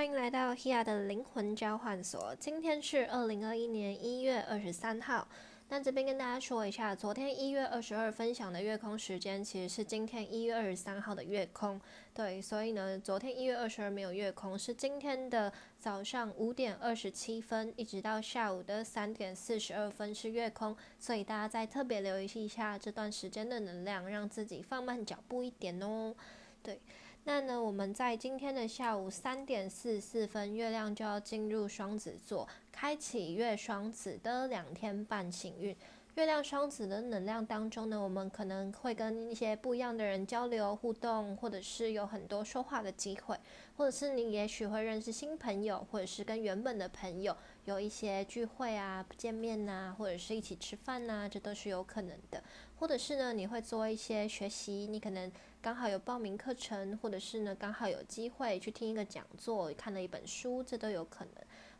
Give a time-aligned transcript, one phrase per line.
[0.00, 2.34] 欢迎来到 Hia 的灵魂交换所。
[2.36, 5.28] 今天是二零二一年一月二十三号。
[5.68, 11.78] 那这边跟大家说一下，昨天一月二十二分享的月空时间其实是今天一月二十三号的月空。
[12.14, 20.74] 对，所以呢，昨天一月二十二没有月空，是今天的早上五点二十七分一直到下午的三点四十二分是月空。
[20.98, 26.14] 所以大家再特别留意一下这段时间的能量，让自己放慢脚步一点哦。
[26.62, 26.80] 对。
[27.24, 35.76] 那呢，我们在今天的下午三点四十四分，月亮就要进入双子座，开启月双子的两天半行运。
[36.16, 43.38] 月亮双子的能量当中呢，我们可能会跟一些不一样的人交流互动，或者是有很多说话的机会，
[43.76, 52.42] 或者是你也许会认识新朋友，或者是跟原本的朋友有一些聚会啊、见面呐，或者是一起吃饭呐，这都是有可能的。
[52.80, 55.30] 或者是呢，你会做一些学习，你可能
[55.62, 61.34] 刚好有报名课程，或者是呢刚好有机会去听一个讲座，看了一本书，这都有可能。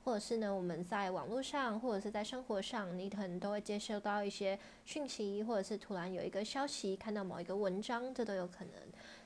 [0.05, 8.75] 或者是呢，我们在网络上，或者是在生活上，你可能都会接收到一些讯息，或者是突然有一个消息，看到某一个文章，这都有可能。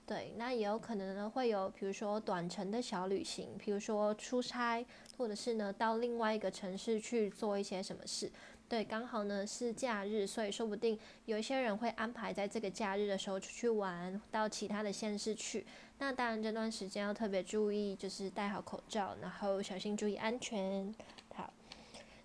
[0.07, 4.85] 对，那也有可能呢会有，比如说短程的小旅行，比如说出差，
[5.17, 8.31] 或者是呢到另外一个城市去做一些什么事。
[8.67, 15.65] 对，刚好呢是假日，所以说不定有一些人会安排在这个假日的时候出去玩，到其他的县市去。
[15.99, 20.93] 那当然这段时间要特别注意，就是戴好口罩，然后小心注意安全。
[21.35, 21.53] 好，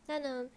[0.07, 0.49] 那呢，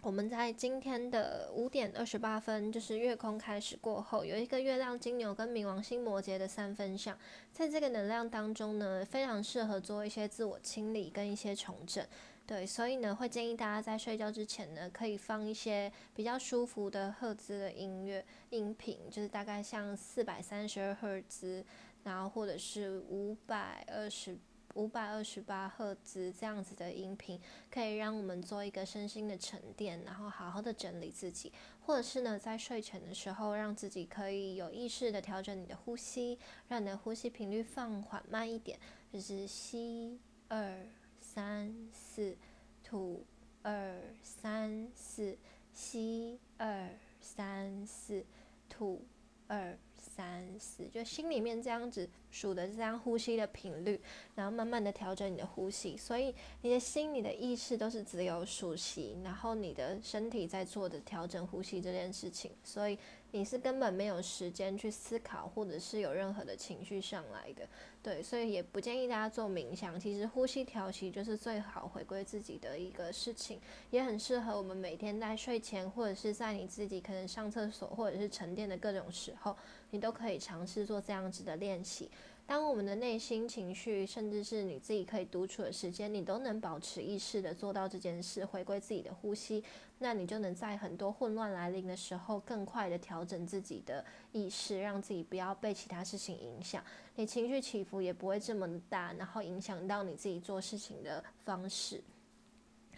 [0.00, 7.16] 我们在今天的五点二十八分，就是月空开始过后，有一个月亮金牛跟冥王星摩羯的三分相，
[7.52, 12.04] 在这个能量当中呢，非常适合做一些自我清理跟一些重整。
[12.44, 21.64] 对，所以呢，会建议大家在睡觉之前呢，可以放一些比较舒服的赫兹的音乐音频，就是大概像四百三十二赫兹，
[22.02, 24.36] 然后或者是五百二十
[24.74, 31.52] 五百二十八赫兹这样子的音频，可以让我们做一个身心的沉淀，然后好好的整理自己，
[31.86, 36.38] 或者是呢，在睡前的时候，让自己可以有意识的调整你的呼吸，
[36.68, 38.78] 让你的呼吸频率放缓慢一点，
[39.10, 40.86] 就是吸二。
[41.34, 42.36] 三四，
[42.84, 43.24] 吐
[43.62, 45.34] 二三四，
[45.72, 46.90] 吸二
[47.22, 48.22] 三四，
[48.68, 49.02] 吐
[49.46, 53.98] 二三四，就心里面这样子数的这样呼吸的频率，
[54.34, 62.98] 然后慢慢的调整你的呼吸，所以你的心、你的意识都是只有数息，然后你的身体在做的调整呼吸这件事情，所以。
[63.32, 67.66] 你是根本没有时间去思考，或者是有任何的情绪上来的，
[68.02, 69.98] 对，所以也不建议大家做冥想。
[69.98, 73.58] 其实呼吸调息就是最好回归自己的一个事情，
[73.90, 79.56] 也很适合我们每天在睡前，或者是在你自己可能上厕所或者是沉淀的各种时候，
[79.90, 82.10] 你都可以尝试做这样子的练习。
[82.44, 89.62] 当我们的内心情绪，甚至是你自己可以独处的时间，你都能保持意识的做到这件事，回归自己的呼吸，
[90.02, 102.02] 那你就能在很多混乱来临的时候，更快的调整自己的意识，让自己不要被其他事情影响，你情绪起伏也不会这么大，然后影响到你自己做事情的方式。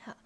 [0.00, 0.16] 好，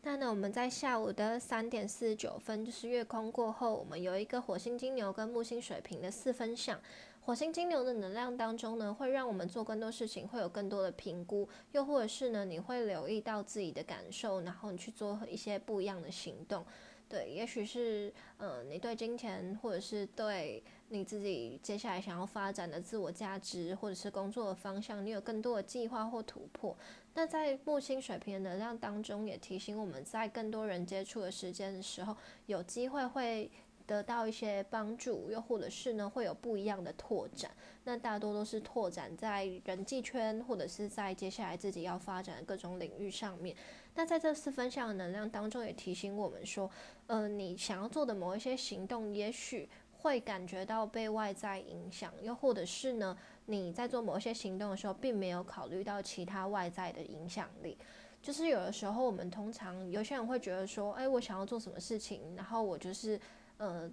[0.00, 6.80] 那呢，我们在下午的三点四十九分，就是月空过后，我们有一个火星金牛跟木星水瓶的四分相。
[7.24, 16.64] 火星金牛的能量当中呢，会让我们做更多事情，会有更多的评估，又或者是呢，你会留意到自己的感受，然后你去做一些不一样的行动。
[17.08, 26.76] 对，也许是嗯，你对金钱，或者是对你自己接下来想要发展的自我价值，或者是工作的方向，你有更多的计划或突破。
[27.14, 32.16] 那在木星水平的能量当中，也提醒我们在更多人接触的时间的时候，
[32.46, 33.48] 有机会会。
[33.92, 37.50] 得到一些帮助，又或者是呢，会有不一样的拓展。
[37.84, 43.54] 那大多都是拓展在人际圈，或者是在接下来自己要发展的各种领域上面。
[43.94, 46.70] 那在这四分相的能量当中，也提醒我们说，
[47.08, 53.14] 呃，你想要做的某一些行动，也许会感觉到被外在影响，又或者是呢，
[53.44, 57.76] 你在做某一些行动的时候，并没有考虑到其他外在的影响力。
[58.22, 63.20] 就是有的时候，我们通常有些人会觉得说，哎，我想要做什么事情，然后我就是。
[63.62, 63.88] 呃，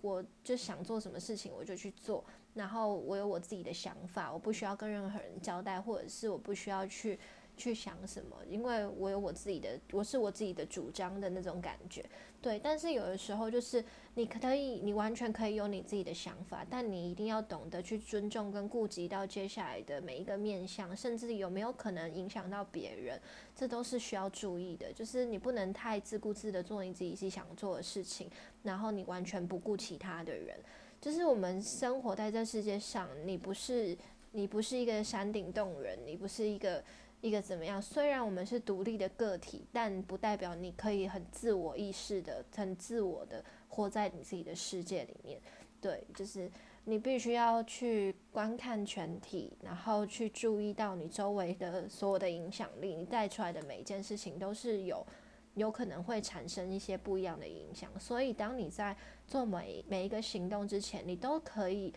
[0.00, 7.16] 我就想做什么事情我就去做，然后我有我自己的想法，我不需要跟任何人交代，或者是我不需要去。
[7.56, 8.36] 去想什么？
[8.48, 12.04] 因为我有我自己的，我是我自己的主张的那种感觉，
[12.42, 12.58] 对。
[12.58, 13.84] 但是有的时候，就是
[14.14, 23.20] 你可以，你完全可以有你自己的想法，但你一定要懂得去尊重跟顾及到接下来的每一个面向，甚至有没有可能影响到别人，
[23.54, 24.92] 这都是需要注意的。
[24.92, 28.28] 就是你不能太自顾自的做你自己想做的事情，
[28.62, 30.58] 然后你完全不顾其他的人。
[31.00, 33.96] 就是我们生活在这世界上，你不是
[34.32, 36.82] 你不是一个山顶洞人，你不是一个。
[37.24, 37.80] 一个怎么样？
[37.80, 45.40] 虽然我们是独立的个体，但不代表你可以很自我意识的、很自我的活在你自己的世界里面。
[45.80, 46.50] 对，就是
[46.84, 55.06] 你必须要去观看全体，然后去注意到你周围的所有的影响力，你带出来的每一件事情都是有
[55.54, 57.90] 有可能会产生一些不一样的影响。
[57.98, 58.94] 所以，当你在
[59.26, 61.90] 做每每一个行动之前，你都可以。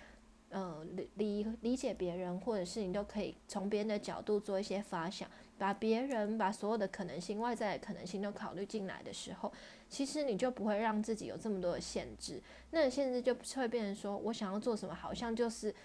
[0.49, 9.51] 呃，理理理解别人，或者是你都可以从别人的角度做一些发想，把别人把所有的可能性、外在的可能性都考虑进来的时候，
[9.89, 12.41] 其实你就不会让自己有这么多的限制。
[12.71, 15.75] 那限制就会变成说，我想要做什么，好像就是，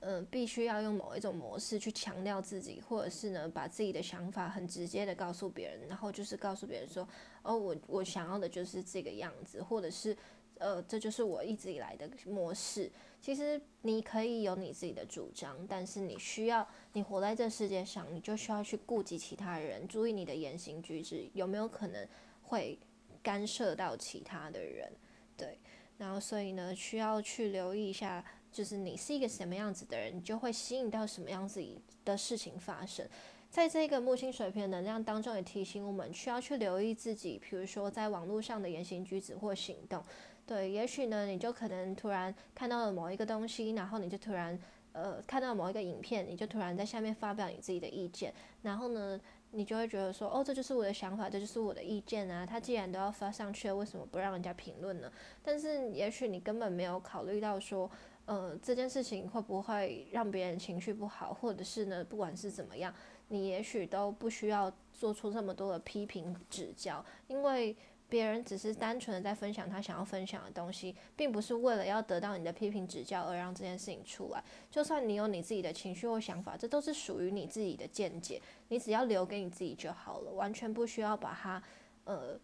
[0.00, 7.06] 嗯，必须要用某一种模式去强调自己，或者是呢，把自己的想法很直接的告诉别人，然后就是告诉别人说，
[7.44, 10.16] 哦，我我想要的就是这个样子，或者是。
[10.58, 12.90] 呃，这就是我一直以来的模式。
[13.20, 22.06] 其实你可以有你自己的主张，但是你需要，你活在这世界上，你就需要去顾及其他人，注意你的言行举止有没有可能
[22.42, 22.78] 会
[23.22, 24.92] 干涉到其他的人，
[25.36, 25.58] 对。
[25.98, 31.64] 然后所以呢，需要去留意一下，就是你是一个什么样子的人，你就会吸引到什么样子
[32.04, 33.08] 的事情发生。
[33.50, 40.04] 在这个木星水平能量当中，也提醒我们需要去留意自己，比如说在网络上的言行举止或行动。
[40.46, 44.56] 对，也许呢，你就可能突然看到了某一个东西，然后你就突然
[44.92, 48.32] 呃看到某一个影片，你就突然在下面发表你自己的意见，
[48.62, 49.20] 然后呢，
[49.50, 52.46] 你就会觉得说，哦，这就是我的想法，这就是我的意见啊。
[52.46, 55.10] 他既然都要发上去了，为什么不让人家评论呢？
[55.42, 57.90] 但是也许你根本没有考虑到说，
[58.26, 62.94] 呃，这件事情会不会让别人情绪不好，或者是呢，不管是怎么样，
[63.26, 67.76] 你也许都不需要做出这么多的批评指教，因为。
[68.08, 74.44] 别人只是单纯的在分享他想要分享的东西，并不是为了要得到你的批评指教而让这件事情出来。
[74.70, 81.60] 就算你有你自己的情绪或想法，这都是属于你自己的见解，你只要留给你自己就好了，完全不需要把它，
[82.04, 82.38] 呃，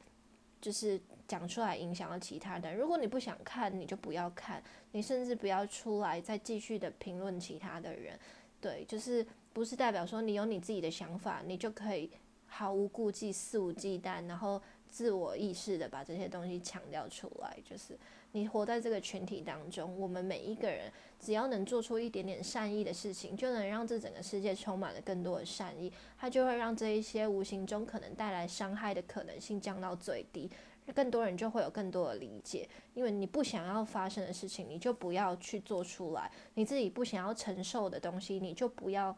[0.61, 2.76] 就是讲出来影响到其他人。
[2.76, 4.61] 如果你不想看，你就不要看，
[4.91, 8.19] 你甚至不要出来再继续的评论其他的人。
[8.61, 12.11] 对，就是不是代表说你有你自己的想法，你就可以
[12.47, 14.61] 毫无顾忌、肆无忌惮，然后。
[14.93, 17.99] 自我意识的把这些东西强调出来，就是
[18.33, 30.50] 你活在这个群体当中，我们每一个人只要能做出一点点善意的事情，就能让这整个世界充满了更多的善意，它就会让这一些无形中可能带来伤害的可能性降到最低，
[30.94, 32.69] 更多人就会有更多的理解。
[32.93, 39.17] 因为你不想要发生的事情，你就不要去做出来；你自己不想要承受的东西，你就不要。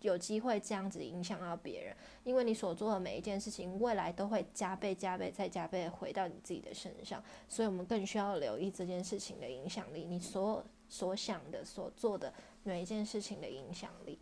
[0.00, 14.18] 有机会这样子影响到别人，因为你所做的每一件事情，未来都会加倍、加倍、再加倍回到你自己的身上，所以我们更需要留意这件事情的影响力，你所所想的、所做的每一件事情的影响力。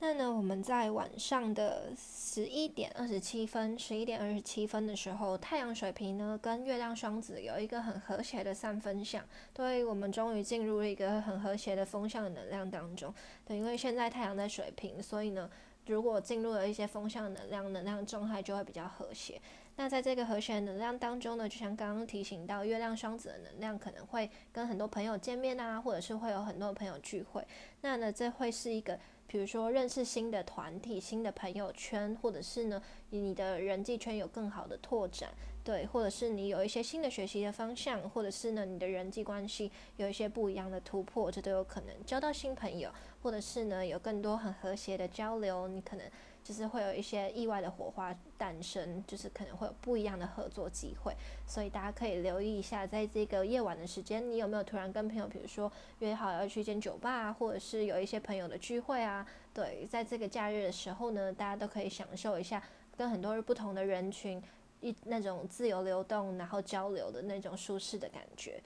[0.00, 13.12] 那呢，我们在晚上的十一点二十七分，十一点二十七分的时候，太阳水瓶呢跟月亮双子有一个很和谐的三分相，对，我们终于进入了一个很和谐的风向能量当中。
[13.44, 15.50] 对，因为现在太阳在水瓶，所以呢，
[15.86, 19.40] 如果进入了一些风向能量，能量状态就会比较和谐。
[19.74, 27.44] 那在这个和谐能量当中呢，就像刚刚提醒到，月亮双子的能量可能会跟很多朋友见面啊，或者是会有很多朋友聚会。
[27.80, 28.96] 那呢，这会是一个。
[29.28, 35.30] 比如说认识新的团体、新的朋友圈，或者是呢，你的人际圈有更好的拓展，
[35.62, 42.90] 对，或者是你有一些新的学习的方向，或者是呢，你的人际关系有一些不一样的突破，这都有可能交到新朋友，
[43.22, 46.04] 或者是呢，有更多很和谐的交流，你可能。
[46.42, 51.14] 就是会有一些意外的火花诞生，就是可能会有不一样的合作机会，
[51.46, 59.26] 所以大家可以留意一下，在这个夜晚的时间，你有没有突然跟朋友，比如说约好要去一间酒吧，或者是有一些朋友的聚会啊？
[59.52, 62.62] 对，在这个假日的时候呢，大家都可以享受一下
[62.96, 64.42] 跟很多不同的人群
[64.80, 68.62] 一那种自由流动，然后交流的那种舒适的感觉。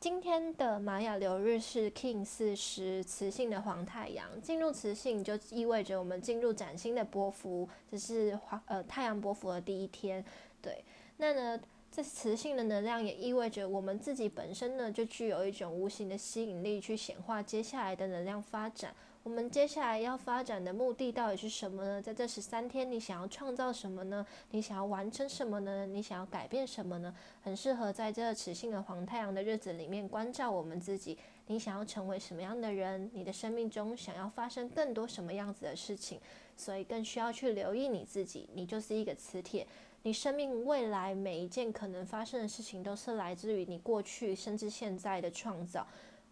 [0.00, 10.24] 今天的玛雅流日是 King 四十磁性的黄太阳，进入磁性就意味着我们进入崭新的波幅，这是黄呃太阳波幅的第一天。
[10.62, 10.82] 对，
[11.18, 18.94] 那呢，这磁性的能量也意味着我们自己本身呢就具有一种无形的吸引力，去显化接下来的能量发展。
[19.22, 22.00] 我们接下来要发展的目的到底是什么呢？
[22.00, 24.26] 在这十三天，你想要创造什么呢？
[24.50, 25.86] 你想要完成什么呢？
[25.86, 27.14] 你想要改变什么呢？
[27.42, 31.18] 很适合在这个磁性的黄太阳的日子里面关照我们自己。
[31.48, 33.10] 你想要成为什么样的人？
[33.12, 36.18] 你的生命中想要发生更多什么样子的事情？
[36.56, 38.48] 所以更需要去留意你自己。
[38.54, 39.66] 你就是一个磁铁，
[40.02, 45.86] 你生命未来每一件可能发生的事情，都是来自于你过去甚至现在的创造。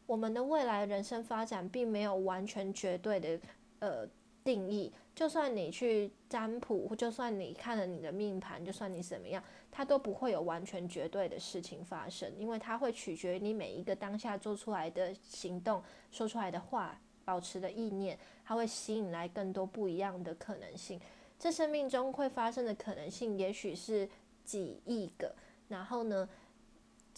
[0.08, 3.38] 我们的未来人生发展并没有完全绝对的
[3.80, 4.08] 呃
[4.42, 4.90] 定义。
[5.14, 20.98] 就算你去占卜，就算你看了你的命盘，就算你怎么样，它都不会有完全绝对的事情发生，因为它会取决于你每一个当下做出来的行动、说出来的话、保持的意念，它会吸引来更多不一样的可能性。
[21.38, 24.08] 这生命中会发生的可能性，也许是
[24.42, 25.34] 几亿个。
[25.68, 26.26] 然后呢，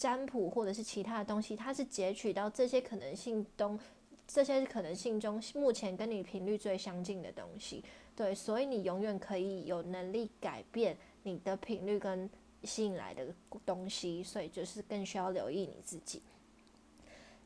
[0.01, 3.79] 占卜或者是其他的东西，它是截取到这些可能性中。
[4.27, 7.83] 这些可能性中，目前跟你频率最相近的东西，
[8.15, 12.27] 对，所以你永远可以有能力改变你的频率跟
[12.63, 13.27] 吸引来的
[13.63, 16.21] 东西，所以就是更需要留意你自己。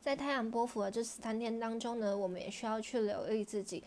[0.00, 3.84] 在太阳波幅的这十三天当中呢，我们也需要去留意自己。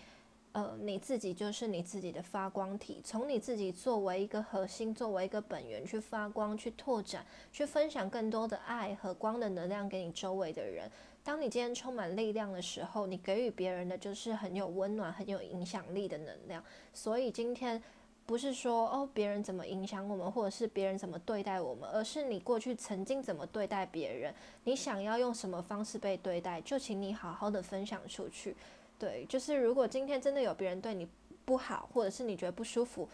[0.51, 10.89] 呃，你自己就是你自己的发光体，从你自己作为一个核心，作为一个本源去发光，去拓展，去分享更多的爱和光的能量给你周围的人。
[11.23, 16.63] 当你今天充满力量的时候，你给予别人的就是很有温暖、很有影响力的能量。
[16.93, 17.79] 所以今天
[18.25, 28.55] 不是说哦别人怎么影响我们，或者是别人怎么对待我们，而是你过去曾经怎么对待别人，你想要用什么方式被对待，就请你好好的分享出去。
[28.99, 31.07] 对，就是如果今天真的有别人对你
[31.45, 33.07] 不好，或者是你觉得不舒服，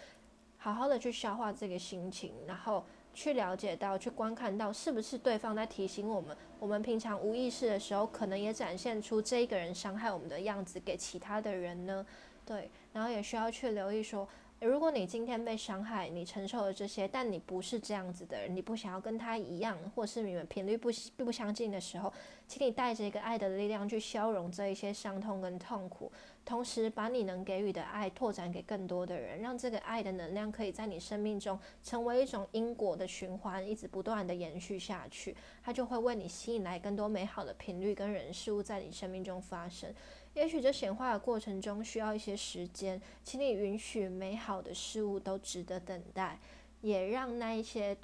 [0.57, 12.05] 好好的去消化这个心情，然后去了解到、去观看到，是不是对方在提醒我们，我们平常无意识的时候，可能也展现出这个人伤害我们的样子给其他的人呢？
[12.43, 14.27] 对，然后也需要去留意说。
[14.61, 22.11] 如果你今天被伤害，你承受了这些，但你不是这样子的人，你不想要跟他一样，或是你们频率不并不相近的时候，
[22.47, 26.11] 请你带着一个爱的力量去消融这一些伤痛跟痛苦，
[26.45, 39.93] 同时把你能给予的爱拓展给更多的人，让这个爱的能量可以在你生命中成为一种因果的循环，一直不断的延续下去，它就会为你吸引来更多美好的频率跟人事物在你生命中发生。
[40.35, 46.39] 也许这显化的过程中需要一些时间，请你允许美好的事物都值得等待，
[46.81, 47.97] 也让那一些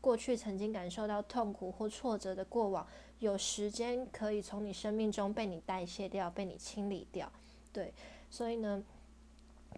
[0.00, 2.86] 过去曾经感受到痛苦或挫折的过往，
[3.18, 7.30] 有时间可以从你生命中被你代谢掉，被你清理掉。
[7.72, 7.92] 对，
[8.30, 8.82] 所以呢，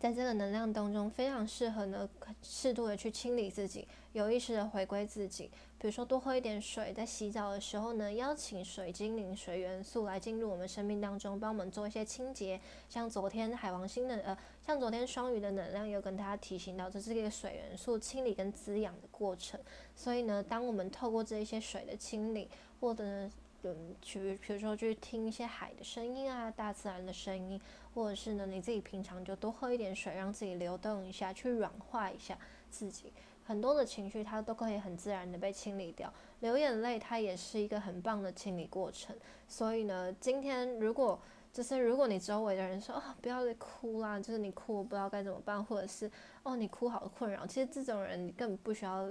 [0.01, 2.09] 在这个能量当中，非常适合呢，
[2.43, 5.51] 适度的去清理自己，有意识的回归自己。
[5.79, 12.59] 比如说多喝一点水，在洗澡的时候呢，邀请水精灵、水元素来进入我们生命当中，帮我们做一些清洁。
[12.89, 14.37] 像昨天海王星的呃，
[14.67, 19.61] 像昨天双鱼的能量，又跟大家提醒到，这是一个水元素清理跟滋养的过程。
[19.95, 22.49] 所以呢，当我们透过这一些水的清理，
[22.81, 23.31] 或者呢，
[23.65, 27.61] 嗯，去比如说去听一些海的声音啊，大自然的声音，
[27.95, 32.39] 或者是呢，你自己平常就多喝一点水，让自己流动一下，去软化一下
[32.71, 33.13] 自己。
[33.47, 36.13] 很多的情绪，它都可以很自然的被清理掉。
[36.41, 39.15] 流眼泪，它也是一个很棒的清理过程。
[39.49, 41.21] 所以呢，今天如果
[41.53, 46.11] 就是如果你周围的人说啊，不要再哭啦，就是你哭我不知道该怎么办，或者是
[46.43, 49.11] 哦你哭好困扰，其实这种人你根本不需要，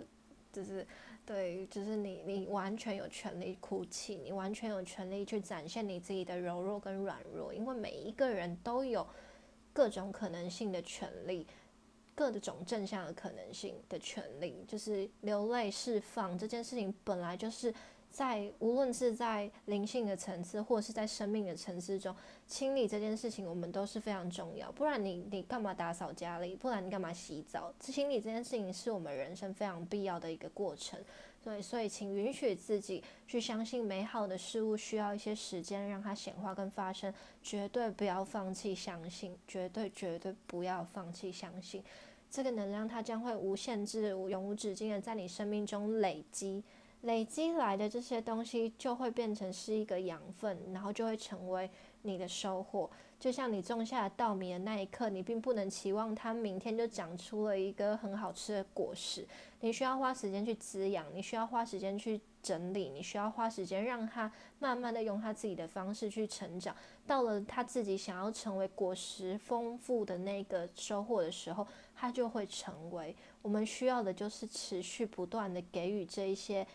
[0.52, 0.86] 就是
[1.26, 9.08] 对，就是你你完全有权利哭泣，你完全有权利去展现你自己的柔弱跟软弱，因为每一个人都有
[9.72, 11.48] 各种可能性的权利。
[12.16, 17.74] 各种正向的可能性的权利，就是流泪释放这件事情，本来就是
[18.14, 22.16] 在无论是在灵性的层次，或者是在生命的层次中，
[22.46, 24.72] 清理这件事情，我们都是非常重要。
[24.72, 26.56] 不然你你干嘛打扫家里？
[26.56, 27.74] 不然你干嘛洗澡？
[27.80, 31.00] 清理这件事情是我们人生非常必要的一个过程。
[31.44, 41.84] 对，所以请允许自己去相信美好的事物需要一些时间让它显化跟发生，绝对不要放弃相信，绝对绝对不要放弃相信，
[42.30, 46.64] 这个能量它将会无限制、永无止境的在你生命中累积，
[47.04, 51.70] 累积来的这些东西就会变成是一个养分，然后就会成为
[52.02, 52.90] 你的收获。
[53.20, 59.26] 就像你种下稻米的那一刻，你并不能期望它明天就长出了一个很好吃的果实。
[59.62, 64.30] 你需要花时间去滋养，你需要花时间去整理，你需要花时间让它
[64.60, 66.76] 慢慢的用它自己的方式去成长。
[67.08, 73.16] 到了它自己想要成为果实丰富的那个收获的时候，它就会成为。
[73.42, 76.66] 我们需要的就是持续不断的给予这一些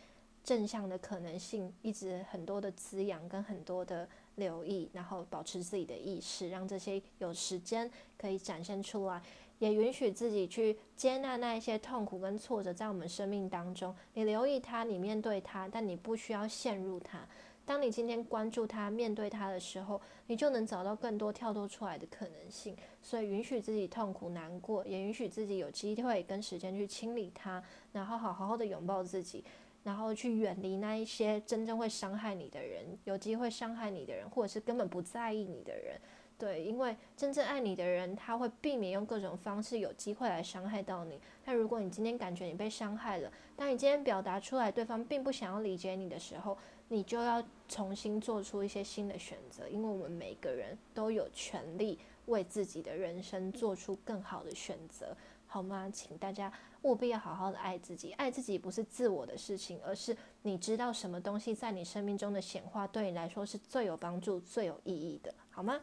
[0.49, 4.09] 正向的可能性，一直很多的滋养跟很多的。
[4.37, 9.21] 留意，然后保持自己的意识，让这些有时间可以展现出来，
[9.59, 13.93] 也允许自己去接纳那一些痛苦跟挫折在我们生命当中。
[14.14, 17.26] 你留意它，你面对它，但你不需要陷入它。
[17.67, 22.76] 当你今天关注它、面对它的时候，你就能找到更多跳脱出来的可能性。
[23.02, 27.61] 所以，允许自己痛苦难过，也允许自己有机会跟时间去清理它，
[27.93, 29.43] 然后好好的拥抱自己。
[29.88, 35.99] 然后去远离那一些真正会伤害你的人，有机会伤害你的人，或者是根本不在意你的人。
[36.37, 41.18] 对，因为真正爱你的人，他会避免用各种方式有机会来伤害到你。
[41.42, 49.66] 但如果你今天感觉你被伤害了，当你今天表达出来，对方并不想要理解你的时候，你就要重新做出一些新的选择。
[49.71, 55.16] 因为我们每个人都有权利为自己的人生做出更好的选择，
[55.50, 55.90] 好吗？
[55.90, 56.52] 请大家
[56.83, 58.12] 务必要好好的爱自己。
[58.12, 65.81] 爱自己不是自我的事情，而是你知道什么东西在你生命中的显化，对你来说是最有帮助、最有意义的，好吗？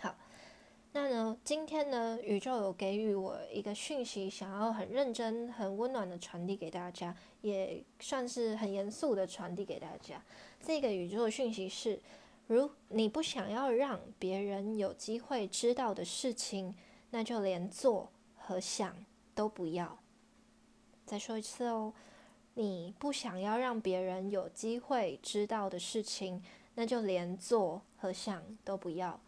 [0.00, 0.14] 好，
[0.92, 1.36] 那呢？
[1.42, 2.18] 今天呢？
[2.22, 10.22] 宇宙有给予我一个讯息，想要很认真、很温暖的传递给大家，也算是很严肃的传递给大家。
[10.60, 11.98] 这个宇宙的讯息是：
[12.46, 16.74] 如你不想要让别人有机会知道的事情，
[17.10, 18.10] 那就连做
[18.46, 18.94] 和想
[19.34, 19.98] 都不要。
[21.06, 21.92] 再说一次哦，
[22.54, 26.42] 你不想要让别人有机会知道的事情，
[26.74, 29.18] 那就连做和想都不要。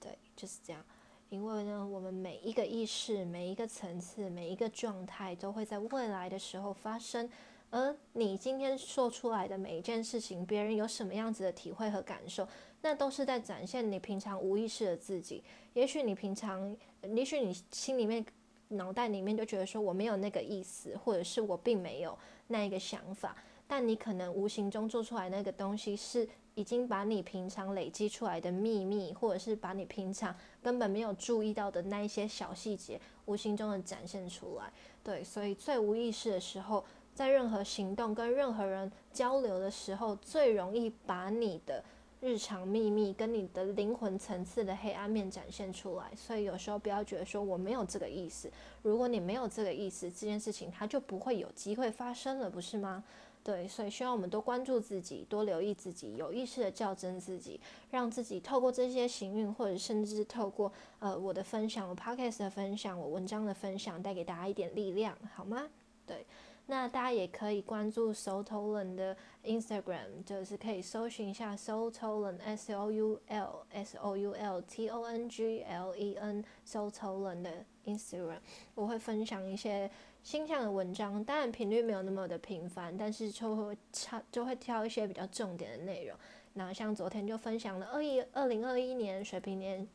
[0.00, 0.84] 对就是这样，
[1.28, 7.30] 因为呢，我们每一个意识、每一个层次、每一个状态，都会在未来的时候发生。
[7.72, 12.48] 而你今天说出来的每一件事情，别人有什么样子的体会和感受，
[12.82, 15.44] 那都是在展现你平常无意识的自己。
[15.74, 16.76] 也许你平常，
[17.14, 18.24] 也许你心里面、
[18.68, 26.28] 脑袋里面就觉得说我没有那个意思，或者是我并没有那一个想法，但你可能无形中做出来那个东西是。
[26.56, 34.70] 已经把你平常累积出来的秘密，或者是把你平常根本没有注意到的那一些小细节，无形中的展现出来。
[35.02, 41.82] 对，所以最无意识的时候，在任何行动跟任何人交流的时候，最容易把你的
[42.20, 46.10] 日常秘密跟你的灵魂层次的黑暗面展现出来。
[46.14, 48.50] 所以有时候不要觉得说我没有这个意思，
[48.82, 53.02] 如果你没有这个意思，这件事情它就不会有机会发生了，不是吗？
[53.42, 57.58] 对，所以希望我们多关注自己，多留意自己，有意识的校正自己，
[57.90, 65.66] 让自己透过这些行运，或者甚至透过呃我的分享，我 podcast 的分享，我文章的分享，带给大家一点力量，好吗？
[66.06, 66.26] 对，
[66.70, 74.88] 那大家也可以关注 Soul Tolen 的 Instagram，就是可以搜寻一下 Soul Tolen S O U L S O U L T
[74.88, 78.38] O N G L E N Soul Tolen 的 Instagram，
[78.76, 79.90] 我会分享一些。
[80.22, 86.14] 星象的文章，当然频率没有那么的频繁，但是就会挑就会挑一些比较重点的内容。
[86.52, 89.88] 那像昨天就分享了二一二零二一年水平年，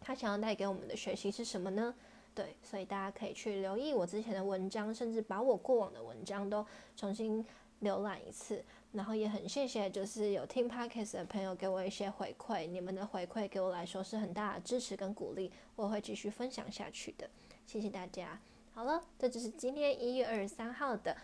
[0.00, 1.94] 他想要带给我们的学习是什么呢？
[2.36, 7.42] 对，所以大家可以去留意我之前的文章，甚至把我过往的文章都重新
[7.80, 8.62] 浏览一次。
[8.92, 17.28] 然后也很谢谢，就是有听 podcast 的朋友给我一些回馈，你们的回馈给我来说是很大的支持跟鼓励，我会继续分享下去的。
[17.66, 18.38] 谢谢大家。
[18.74, 21.16] 好了，这就是今天一月二十三号的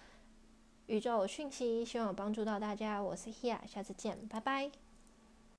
[0.87, 3.03] 宇宙讯息，希望有帮助到大家。
[3.03, 4.92] 我是 Hia，下次见，拜拜。